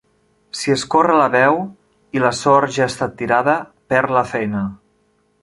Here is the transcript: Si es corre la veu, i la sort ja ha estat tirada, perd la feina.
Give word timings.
Si 0.59 0.71
es 0.75 0.85
corre 0.95 1.17
la 1.21 1.27
veu, 1.35 1.59
i 2.19 2.23
la 2.23 2.31
sort 2.39 2.73
ja 2.79 2.85
ha 2.87 2.89
estat 2.93 3.15
tirada, 3.21 3.59
perd 3.95 4.17
la 4.19 4.27
feina. 4.33 4.65